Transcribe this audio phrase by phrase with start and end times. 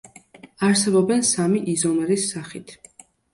[0.67, 2.75] არსებობენ სამი იზომერის სახით.